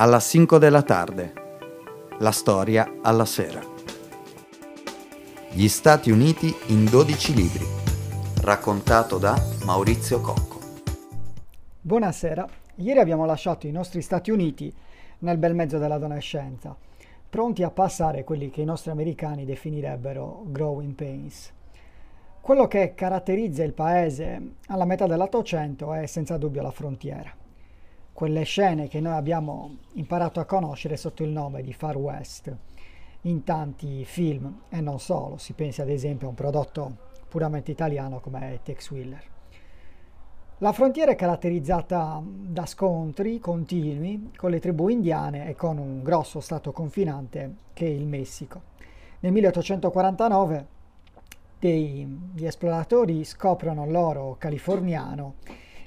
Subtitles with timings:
[0.00, 1.32] alla 5 della tarde.
[2.20, 3.60] La storia alla sera.
[5.50, 7.66] Gli Stati Uniti in 12 libri.
[8.42, 10.60] Raccontato da Maurizio Cocco.
[11.80, 12.46] Buonasera.
[12.76, 14.72] Ieri abbiamo lasciato i nostri Stati Uniti
[15.20, 16.76] nel bel mezzo dell'adolescenza,
[17.28, 21.52] pronti a passare quelli che i nostri americani definirebbero growing pains.
[22.40, 27.46] Quello che caratterizza il paese alla metà dell'Ottocento è senza dubbio la frontiera
[28.18, 32.52] quelle scene che noi abbiamo imparato a conoscere sotto il nome di Far West
[33.20, 36.96] in tanti film e non solo, si pensi ad esempio a un prodotto
[37.28, 39.22] puramente italiano come Tex Wheeler.
[40.58, 46.40] La frontiera è caratterizzata da scontri continui con le tribù indiane e con un grosso
[46.40, 48.62] stato confinante che è il Messico.
[49.20, 50.66] Nel 1849
[51.60, 55.36] degli esploratori scoprono l'oro californiano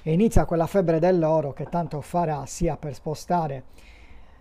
[0.02, 3.64] e inizia quella febbre dell'oro che tanto farà sia per spostare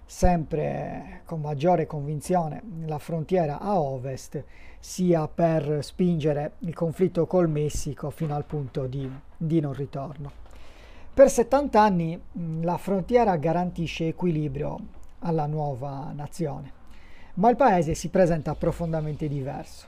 [0.06, 4.44] sempre con maggiore convinzione la frontiera a ovest,
[4.78, 10.32] sia per spingere il conflitto col Messico fino al punto di, di non ritorno.
[11.14, 12.22] Per 70 anni
[12.62, 14.80] la frontiera garantisce equilibrio
[15.20, 16.72] alla nuova nazione,
[17.36, 19.88] ma il paese si presenta profondamente diverso.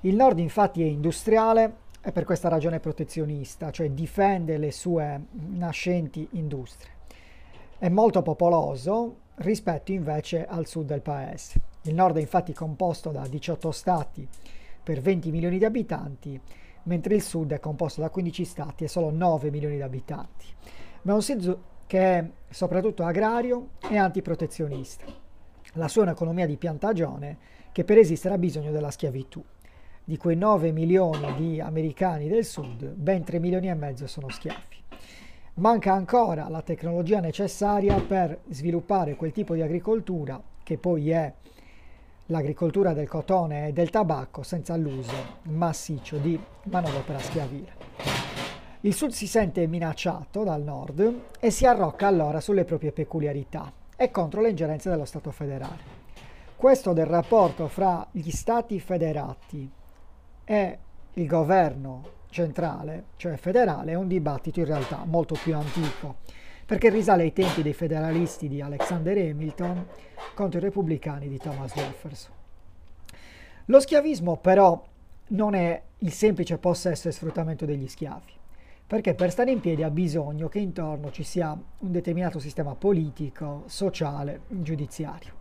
[0.00, 1.72] Il nord infatti è industriale,
[2.06, 6.92] è per questa ragione protezionista, cioè difende le sue nascenti industrie.
[7.78, 11.60] È molto popoloso rispetto invece al sud del paese.
[11.82, 14.24] Il nord è infatti composto da 18 stati
[14.84, 16.40] per 20 milioni di abitanti,
[16.84, 20.46] mentre il sud è composto da 15 stati e solo 9 milioni di abitanti.
[21.02, 25.06] Ma è un sud che è soprattutto agrario e antiprotezionista.
[25.72, 27.36] La sua è un'economia di piantagione
[27.72, 29.42] che per esistere ha bisogno della schiavitù
[30.08, 34.84] di quei 9 milioni di americani del sud, ben 3 milioni e mezzo sono schiavi.
[35.54, 41.32] Manca ancora la tecnologia necessaria per sviluppare quel tipo di agricoltura che poi è
[42.26, 47.72] l'agricoltura del cotone e del tabacco senza l'uso massiccio di manodopera schiavile.
[48.82, 54.12] Il sud si sente minacciato dal nord e si arrocca allora sulle proprie peculiarità e
[54.12, 55.94] contro le ingerenze dello Stato federale.
[56.54, 59.68] Questo del rapporto fra gli stati federati
[60.48, 60.78] e
[61.14, 66.18] il governo centrale, cioè federale, è un dibattito in realtà molto più antico,
[66.64, 69.86] perché risale ai tempi dei federalisti di Alexander Hamilton
[70.34, 72.32] contro i repubblicani di Thomas Jefferson.
[73.66, 74.82] Lo schiavismo però
[75.28, 78.32] non è il semplice possesso e sfruttamento degli schiavi,
[78.86, 83.64] perché per stare in piedi ha bisogno che intorno ci sia un determinato sistema politico,
[83.66, 85.32] sociale, giudiziario.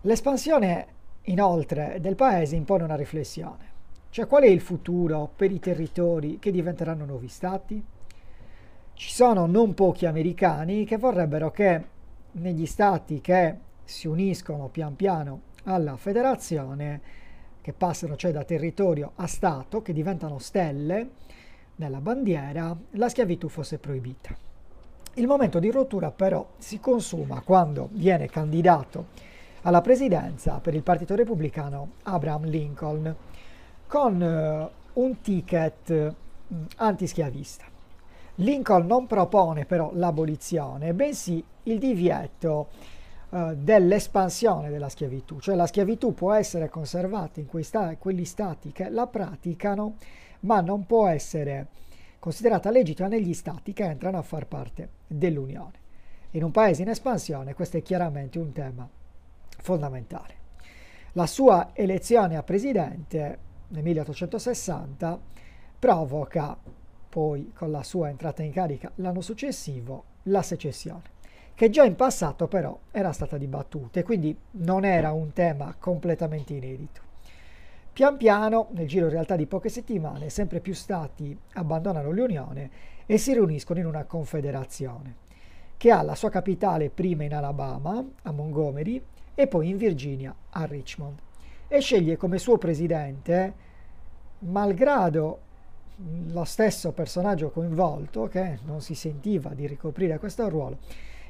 [0.00, 0.86] L'espansione
[1.22, 3.74] inoltre del paese impone una riflessione.
[4.16, 7.84] Cioè qual è il futuro per i territori che diventeranno nuovi stati?
[8.94, 11.84] Ci sono non pochi americani che vorrebbero che
[12.32, 17.00] negli stati che si uniscono pian piano alla federazione,
[17.60, 21.10] che passano cioè da territorio a stato, che diventano stelle
[21.74, 24.34] nella bandiera, la schiavitù fosse proibita.
[25.16, 29.08] Il momento di rottura però si consuma quando viene candidato
[29.60, 33.14] alla presidenza per il Partito Repubblicano Abraham Lincoln
[33.86, 37.64] con uh, un ticket uh, antischiavista.
[38.36, 42.68] Lincoln non propone però l'abolizione, bensì il divieto
[43.30, 48.90] uh, dell'espansione della schiavitù, cioè la schiavitù può essere conservata in sta- quegli stati che
[48.90, 49.94] la praticano,
[50.40, 51.68] ma non può essere
[52.18, 55.84] considerata legittima negli stati che entrano a far parte dell'Unione.
[56.32, 58.86] In un paese in espansione questo è chiaramente un tema
[59.58, 60.34] fondamentale.
[61.12, 63.38] La sua elezione a presidente
[63.68, 65.18] nel 1860
[65.78, 66.56] provoca
[67.08, 71.02] poi con la sua entrata in carica l'anno successivo la secessione,
[71.54, 76.54] che già in passato però era stata dibattuta e quindi non era un tema completamente
[76.54, 77.00] inedito.
[77.92, 82.70] Pian piano, nel giro in realtà di poche settimane, sempre più stati abbandonano l'Unione
[83.06, 85.14] e si riuniscono in una confederazione,
[85.78, 89.02] che ha la sua capitale prima in Alabama, a Montgomery,
[89.34, 91.24] e poi in Virginia, a Richmond
[91.68, 93.54] e sceglie come suo presidente,
[94.40, 95.40] malgrado
[96.28, 100.78] lo stesso personaggio coinvolto, che non si sentiva di ricoprire questo ruolo,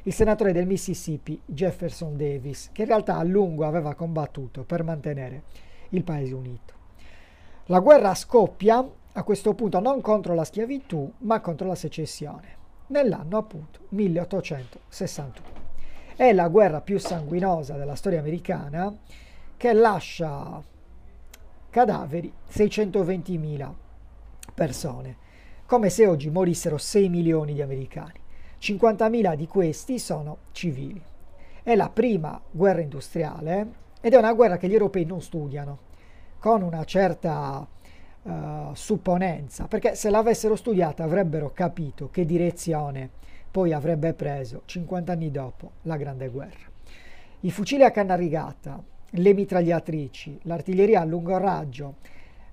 [0.03, 5.43] il senatore del Mississippi Jefferson Davis, che in realtà a lungo aveva combattuto per mantenere
[5.91, 6.75] il paese unito.
[7.67, 12.56] La guerra scoppia a questo punto non contro la schiavitù, ma contro la secessione,
[12.89, 15.65] nell'anno appunto 1861.
[16.15, 18.94] È la guerra più sanguinosa della storia americana
[19.56, 20.62] che lascia
[21.70, 23.73] cadaveri 620.000
[24.55, 25.17] persone,
[25.67, 28.20] come se oggi morissero 6 milioni di americani.
[28.61, 31.03] 50.000 di questi sono civili.
[31.62, 35.79] è la prima guerra industriale ed è una guerra che gli europei non studiano
[36.38, 37.67] con una certa
[38.23, 38.31] uh,
[38.73, 43.11] supponenza, perché se l'avessero studiata avrebbero capito che direzione
[43.50, 46.70] poi avrebbe preso 50 anni dopo la Grande Guerra.
[47.41, 48.82] I fucili a canna rigata,
[49.19, 51.97] le mitragliatrici, l'artiglieria a lungo raggio,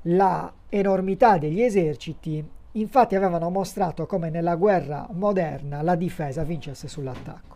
[0.03, 2.43] la enormità degli eserciti,
[2.73, 7.53] infatti avevano mostrato come nella guerra moderna la difesa vincesse sull'attacco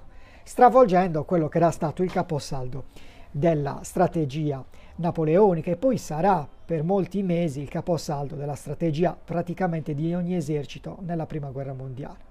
[0.48, 2.86] stravolgendo quello che era stato il caposaldo
[3.30, 4.64] della strategia
[4.96, 11.00] napoleonica e poi sarà per molti mesi il caposaldo della strategia praticamente di ogni esercito
[11.02, 12.27] nella prima guerra mondiale.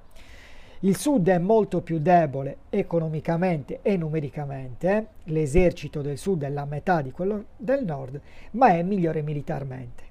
[0.80, 7.00] Il sud è molto più debole economicamente e numericamente, l'esercito del sud è la metà
[7.00, 8.20] di quello del nord,
[8.52, 10.02] ma è migliore militarmente,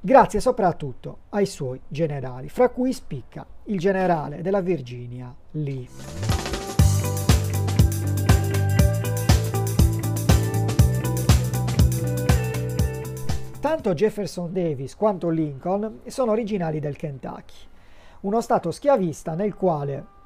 [0.00, 5.86] grazie soprattutto ai suoi generali, fra cui spicca il generale della Virginia Lee.
[13.60, 17.54] Tanto Jefferson Davis quanto Lincoln sono originali del Kentucky,
[18.20, 20.16] uno stato schiavista nel quale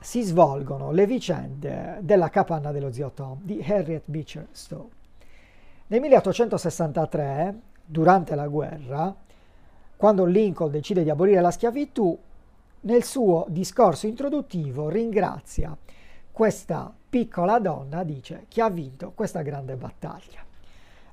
[0.00, 4.96] si svolgono le vicende della capanna dello zio Tom di Harriet Beecher Stowe.
[5.88, 9.14] Nel 1863, durante la guerra,
[9.96, 12.16] quando Lincoln decide di abolire la schiavitù,
[12.80, 15.76] nel suo discorso introduttivo ringrazia
[16.30, 20.44] questa piccola donna, dice, che ha vinto questa grande battaglia.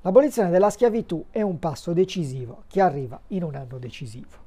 [0.02, 4.45] L'abolizione della schiavitù è un passo decisivo che arriva in un anno decisivo.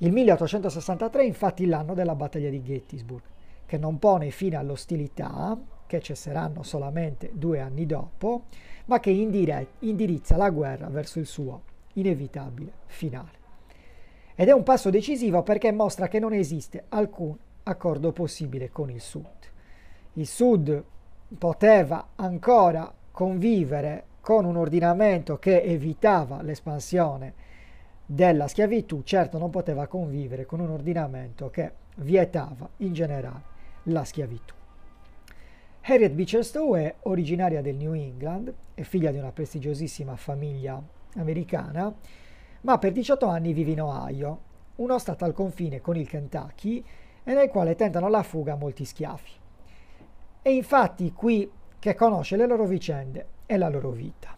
[0.00, 3.22] Il 1863 è infatti l'anno della battaglia di Gettysburg,
[3.66, 8.44] che non pone fine alle ostilità, che cesseranno solamente due anni dopo,
[8.84, 11.62] ma che indire- indirizza la guerra verso il suo
[11.94, 13.36] inevitabile finale.
[14.36, 19.00] Ed è un passo decisivo perché mostra che non esiste alcun accordo possibile con il
[19.00, 19.26] Sud.
[20.12, 20.84] Il Sud
[21.36, 27.46] poteva ancora convivere con un ordinamento che evitava l'espansione
[28.10, 33.42] della schiavitù, certo non poteva convivere con un ordinamento che vietava in generale
[33.84, 34.54] la schiavitù.
[35.82, 40.82] Harriet Beecher Stowe è originaria del New England, è figlia di una prestigiosissima famiglia
[41.16, 41.94] americana,
[42.62, 44.40] ma per 18 anni vive in Ohio,
[44.76, 46.82] uno stato al confine con il Kentucky
[47.22, 49.30] e nel quale tentano la fuga molti schiavi.
[50.40, 54.34] È infatti qui che conosce le loro vicende e la loro vita.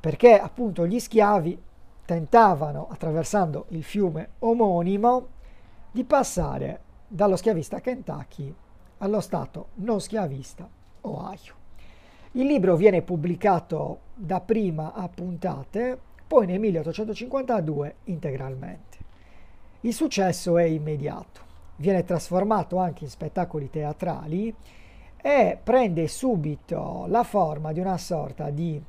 [0.00, 1.62] Perché appunto gli schiavi
[2.06, 5.26] tentavano, attraversando il fiume omonimo,
[5.90, 8.54] di passare dallo schiavista Kentucky
[8.98, 10.68] allo stato non schiavista
[11.02, 11.54] Ohio.
[12.32, 18.98] Il libro viene pubblicato dapprima a puntate, poi nel 1852 integralmente.
[19.80, 21.40] Il successo è immediato,
[21.76, 24.54] viene trasformato anche in spettacoli teatrali
[25.16, 28.80] e prende subito la forma di una sorta di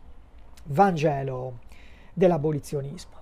[0.66, 1.66] Vangelo
[2.18, 3.16] dell'abolizionismo.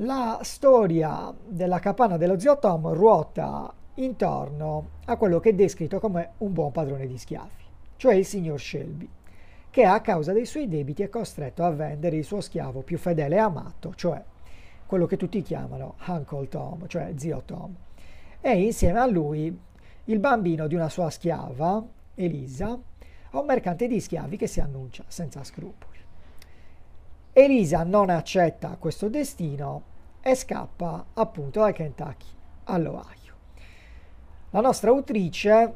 [0.00, 6.32] La storia della capanna dello zio Tom ruota intorno a quello che è descritto come
[6.38, 7.64] un buon padrone di schiavi,
[7.96, 9.08] cioè il signor Shelby,
[9.70, 13.36] che a causa dei suoi debiti è costretto a vendere il suo schiavo più fedele
[13.36, 14.22] e amato, cioè
[14.84, 17.74] quello che tutti chiamano Uncle Tom, cioè zio Tom,
[18.42, 19.58] e insieme a lui
[20.04, 21.82] il bambino di una sua schiava,
[22.14, 22.78] Elisa,
[23.30, 26.05] a un mercante di schiavi che si annuncia senza scrupoli.
[27.38, 29.82] Elisa non accetta questo destino
[30.22, 32.28] e scappa appunto dal Kentucky
[32.64, 33.34] all'Ohio.
[34.52, 35.70] La nostra autrice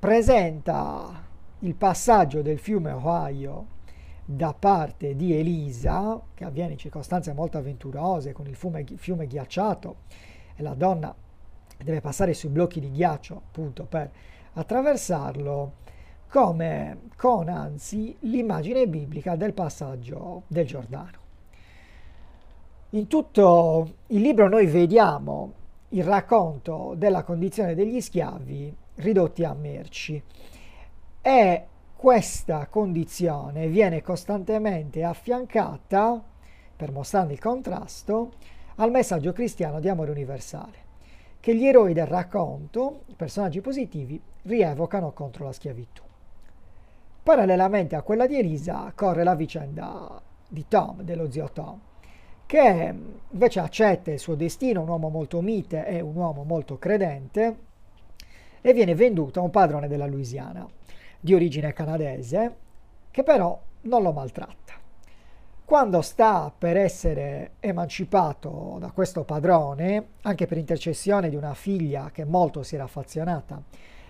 [0.00, 1.22] presenta
[1.60, 3.66] il passaggio del fiume Ohio
[4.24, 9.98] da parte di Elisa, che avviene in circostanze molto avventurose, con il fiume, fiume ghiacciato
[10.56, 11.14] e la donna
[11.84, 14.10] deve passare sui blocchi di ghiaccio appunto per
[14.54, 15.84] attraversarlo
[16.28, 21.24] come con anzi l'immagine biblica del passaggio del Giordano.
[22.90, 25.52] In tutto il libro noi vediamo
[25.90, 30.22] il racconto della condizione degli schiavi ridotti a merci
[31.22, 31.66] e
[31.96, 36.22] questa condizione viene costantemente affiancata,
[36.76, 38.32] per mostrare il contrasto,
[38.76, 40.84] al messaggio cristiano di amore universale
[41.46, 46.02] che gli eroi del racconto, personaggi positivi, rievocano contro la schiavitù.
[47.26, 51.76] Parallelamente a quella di Elisa corre la vicenda di Tom, dello zio Tom,
[52.46, 52.94] che
[53.30, 57.56] invece accetta il suo destino, un uomo molto mite e un uomo molto credente,
[58.60, 60.68] e viene venduto a un padrone della Louisiana,
[61.18, 62.56] di origine canadese,
[63.10, 64.74] che però non lo maltratta.
[65.64, 72.24] Quando sta per essere emancipato da questo padrone, anche per intercessione di una figlia che
[72.24, 73.60] molto si era affezionata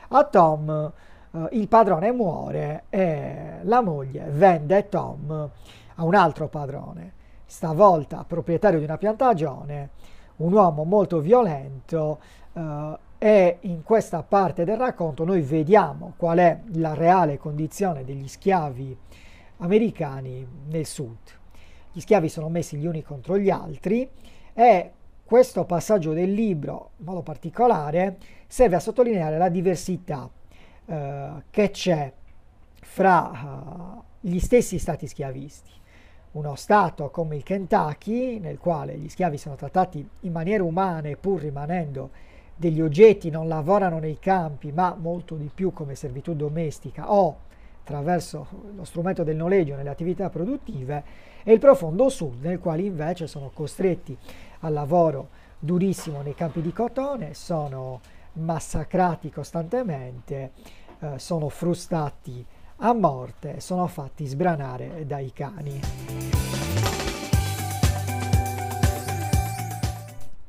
[0.08, 0.92] a Tom,
[1.36, 5.50] uh, il padrone muore e la moglie vende Tom
[5.94, 7.12] a un altro padrone,
[7.44, 9.90] stavolta proprietario di una piantagione,
[10.36, 12.18] un uomo molto violento
[12.52, 18.28] uh, e in questa parte del racconto noi vediamo qual è la reale condizione degli
[18.28, 18.96] schiavi
[19.58, 21.16] americani nel sud.
[21.92, 24.08] Gli schiavi sono messi gli uni contro gli altri
[24.52, 24.90] e
[25.24, 30.30] questo passaggio del libro, in modo particolare, serve a sottolineare la diversità
[30.86, 32.12] eh, che c'è
[32.80, 35.70] fra uh, gli stessi stati schiavisti.
[36.32, 41.40] Uno stato come il Kentucky, nel quale gli schiavi sono trattati in maniera umana pur
[41.40, 42.10] rimanendo
[42.54, 47.44] degli oggetti, non lavorano nei campi, ma molto di più come servitù domestica o
[47.80, 51.04] attraverso lo strumento del noleggio nelle attività produttive,
[51.44, 54.16] e il profondo sud, nel quale invece sono costretti
[54.60, 55.28] al lavoro
[55.58, 58.00] durissimo nei campi di cotone, sono
[58.36, 60.52] massacrati costantemente,
[61.00, 62.44] eh, sono frustati
[62.76, 65.80] a morte, sono fatti sbranare dai cani.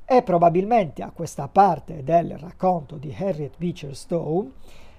[0.03, 4.51] È probabilmente a questa parte del racconto di Harriet Beecher Stowe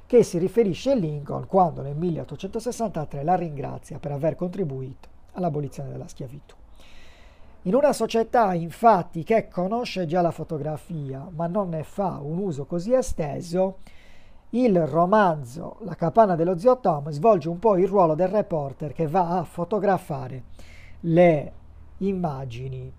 [0.05, 6.58] che si riferisce Lincoln quando nel 1863 la ringrazia per aver contribuito all'abolizione della schiavitù.
[7.69, 12.65] In una società infatti che conosce già la fotografia ma non ne fa un uso
[12.65, 13.81] così esteso,
[14.51, 19.07] il romanzo La capanna dello zio Tom svolge un po' il ruolo del reporter che
[19.07, 20.45] va a fotografare
[21.01, 21.53] le
[21.99, 22.91] immagini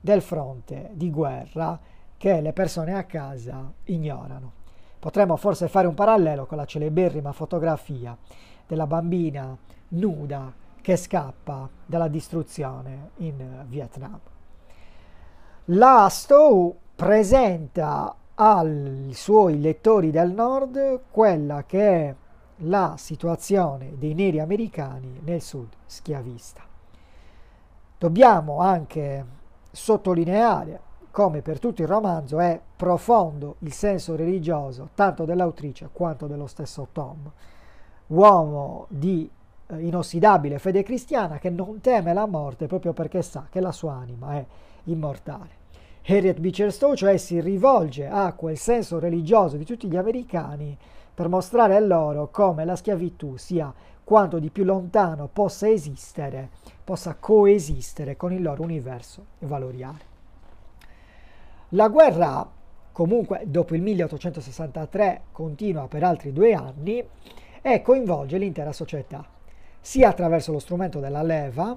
[0.00, 1.78] del fronte di guerra
[2.16, 4.52] che le persone a casa ignorano.
[4.98, 8.18] Potremmo forse fare un parallelo con la celeberrima fotografia
[8.66, 9.56] della bambina
[9.90, 14.20] nuda che scappa dalla distruzione in Vietnam.
[15.66, 22.14] La Stowe presenta ai suoi lettori del nord quella che è
[22.64, 26.62] la situazione dei neri americani nel sud schiavista.
[27.96, 29.24] Dobbiamo anche
[29.70, 36.46] sottolineare come per tutto il romanzo è profondo il senso religioso tanto dell'autrice quanto dello
[36.46, 37.30] stesso Tom,
[38.08, 39.30] uomo di
[39.72, 43.94] eh, inossidabile fede cristiana che non teme la morte proprio perché sa che la sua
[43.94, 44.44] anima è
[44.84, 45.60] immortale.
[46.04, 50.76] Harriet Beecher Stowe cioè si rivolge a quel senso religioso di tutti gli americani
[51.14, 56.50] per mostrare a loro come la schiavitù sia quanto di più lontano possa esistere,
[56.82, 60.10] possa coesistere con il loro universo valoriale.
[61.70, 62.50] La guerra
[62.90, 67.02] comunque dopo il 1863 continua per altri due anni
[67.62, 69.24] e coinvolge l'intera società
[69.84, 71.76] sia attraverso lo strumento della leva,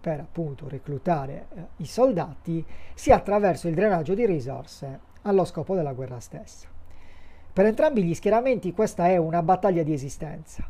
[0.00, 2.62] per appunto reclutare eh, i soldati,
[2.94, 6.66] sia attraverso il drenaggio di risorse allo scopo della guerra stessa.
[7.52, 10.68] Per entrambi gli schieramenti questa è una battaglia di esistenza.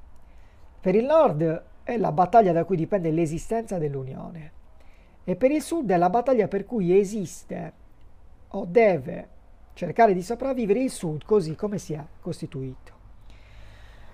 [0.79, 4.53] Per il nord è la battaglia da cui dipende l'esistenza dell'Unione
[5.25, 7.73] e per il sud è la battaglia per cui esiste
[8.49, 9.29] o deve
[9.73, 12.93] cercare di sopravvivere il sud così come si è costituito.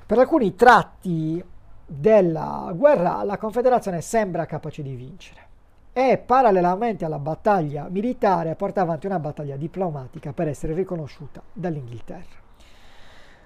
[0.07, 1.45] Per alcuni tratti
[1.93, 5.49] della guerra la Confederazione sembra capace di vincere
[5.93, 12.39] e parallelamente alla battaglia militare porta avanti una battaglia diplomatica per essere riconosciuta dall'Inghilterra.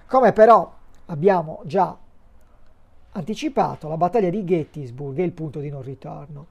[0.05, 0.71] Come però
[1.07, 1.97] abbiamo già
[3.13, 6.45] anticipato, la battaglia di Gettysburg è il punto di non ritorno.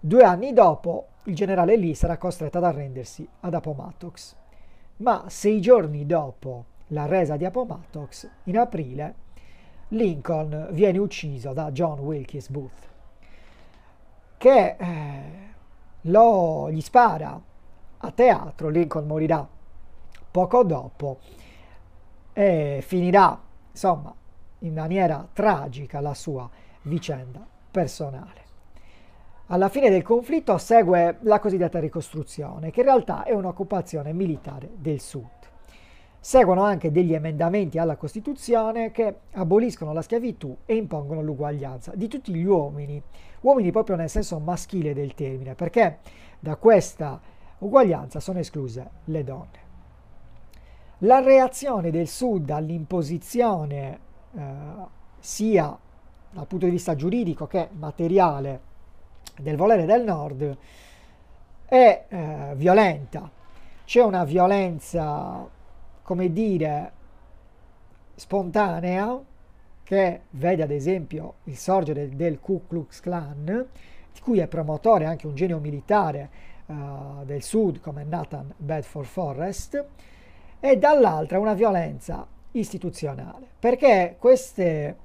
[0.00, 4.34] Due anni dopo il generale Lee sarà costretto ad arrendersi ad Appomattox,
[4.96, 9.26] ma sei giorni dopo la resa di Appomattox, in aprile,
[9.88, 12.88] Lincoln viene ucciso da John Wilkes Booth,
[14.36, 15.22] che eh,
[16.02, 17.40] lo, gli spara
[17.98, 18.68] a teatro.
[18.68, 19.46] Lincoln morirà
[20.30, 21.18] poco dopo
[22.32, 23.40] e finirà,
[23.70, 24.14] insomma,
[24.60, 26.48] in maniera tragica la sua
[26.82, 28.46] vicenda personale.
[29.46, 35.00] Alla fine del conflitto segue la cosiddetta ricostruzione, che in realtà è un'occupazione militare del
[35.00, 35.37] sud.
[36.20, 42.34] Seguono anche degli emendamenti alla Costituzione che aboliscono la schiavitù e impongono l'uguaglianza di tutti
[42.34, 43.00] gli uomini,
[43.42, 45.98] uomini proprio nel senso maschile del termine, perché
[46.40, 47.20] da questa
[47.58, 49.66] uguaglianza sono escluse le donne.
[51.02, 53.98] La reazione del Sud all'imposizione
[54.36, 54.42] eh,
[55.20, 55.78] sia
[56.30, 58.60] dal punto di vista giuridico che materiale
[59.38, 60.56] del volere del Nord
[61.64, 63.30] è eh, violenta.
[63.84, 65.48] C'è una violenza
[66.08, 66.92] come dire,
[68.14, 69.22] spontanea,
[69.84, 75.26] che vede ad esempio il sorgere del Ku Klux Klan, di cui è promotore anche
[75.26, 76.30] un genio militare
[76.64, 79.84] uh, del sud come Nathan Bedford Forrest,
[80.58, 84.96] e dall'altra una violenza istituzionale, perché queste,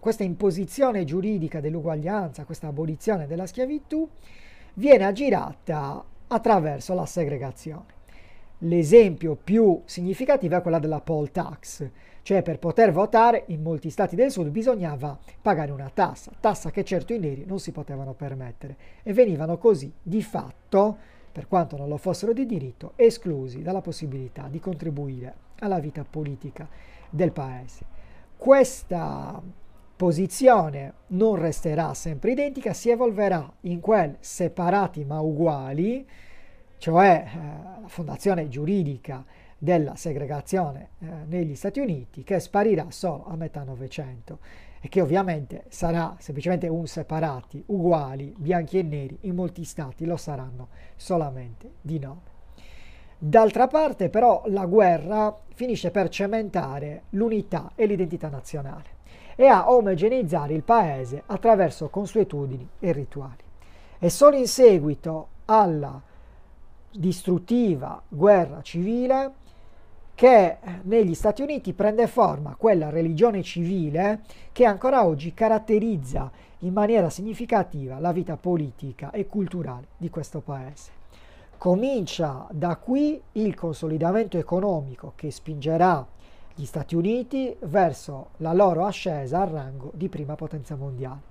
[0.00, 4.08] questa imposizione giuridica dell'uguaglianza, questa abolizione della schiavitù,
[4.72, 8.00] viene aggirata attraverso la segregazione.
[8.64, 11.88] L'esempio più significativo è quella della poll tax,
[12.22, 16.84] cioè per poter votare in molti stati del sud bisognava pagare una tassa, tassa che
[16.84, 20.96] certo i neri non si potevano permettere e venivano così di fatto,
[21.32, 26.68] per quanto non lo fossero di diritto, esclusi dalla possibilità di contribuire alla vita politica
[27.10, 27.84] del paese.
[28.36, 29.42] Questa
[29.96, 36.06] posizione non resterà sempre identica, si evolverà in quel separati ma uguali,
[36.82, 39.24] cioè eh, la fondazione giuridica
[39.56, 44.40] della segregazione eh, negli Stati Uniti, che sparirà solo a metà Novecento
[44.80, 50.16] e che ovviamente sarà semplicemente un separati, uguali, bianchi e neri, in molti stati lo
[50.16, 52.30] saranno solamente di nome.
[53.16, 58.96] D'altra parte però la guerra finisce per cementare l'unità e l'identità nazionale
[59.36, 63.44] e a omogeneizzare il paese attraverso consuetudini e rituali.
[64.00, 66.10] E solo in seguito alla
[66.92, 69.34] distruttiva guerra civile
[70.14, 74.22] che negli Stati Uniti prende forma quella religione civile
[74.52, 76.30] che ancora oggi caratterizza
[76.60, 81.00] in maniera significativa la vita politica e culturale di questo paese.
[81.58, 86.06] Comincia da qui il consolidamento economico che spingerà
[86.54, 91.30] gli Stati Uniti verso la loro ascesa al rango di prima potenza mondiale.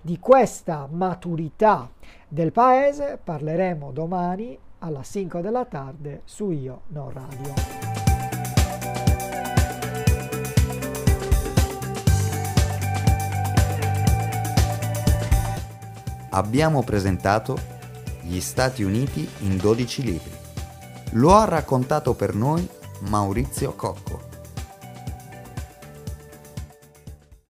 [0.00, 1.90] Di questa maturità
[2.28, 7.54] del paese parleremo domani alla 5 della tarde su Io Non Radio.
[16.30, 17.58] Abbiamo presentato
[18.20, 20.32] Gli Stati Uniti in 12 libri.
[21.12, 22.68] Lo ha raccontato per noi
[23.08, 24.27] Maurizio Cocco.